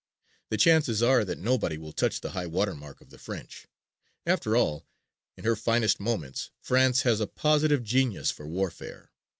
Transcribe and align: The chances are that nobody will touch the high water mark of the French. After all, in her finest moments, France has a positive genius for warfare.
The 0.49 0.57
chances 0.57 1.03
are 1.03 1.23
that 1.23 1.37
nobody 1.37 1.77
will 1.77 1.91
touch 1.91 2.21
the 2.21 2.31
high 2.31 2.47
water 2.47 2.73
mark 2.73 3.01
of 3.01 3.11
the 3.11 3.19
French. 3.19 3.67
After 4.25 4.55
all, 4.57 4.87
in 5.37 5.43
her 5.43 5.55
finest 5.55 5.99
moments, 5.99 6.49
France 6.59 7.03
has 7.03 7.19
a 7.19 7.27
positive 7.27 7.83
genius 7.83 8.31
for 8.31 8.47
warfare. 8.47 9.11